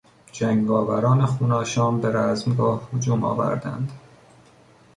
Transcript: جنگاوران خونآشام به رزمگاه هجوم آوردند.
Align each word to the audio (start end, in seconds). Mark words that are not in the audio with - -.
جنگاوران 0.31 1.25
خونآشام 1.25 2.01
به 2.01 2.11
رزمگاه 2.11 2.89
هجوم 2.93 3.23
آوردند. 3.23 3.91